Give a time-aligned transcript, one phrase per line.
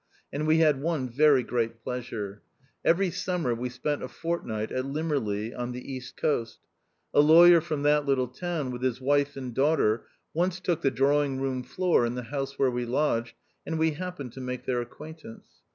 [0.33, 2.41] And we had one very great plea sure.
[2.83, 6.57] Every summer we spent a fortnight at Limmerleigh, on the East Coast.
[7.13, 10.89] A law yer from that little town, with his wife and daughter, once took the
[10.89, 14.65] drawing room floor in the house where we lodged, and we hap pened to make
[14.65, 15.45] their acquaintance.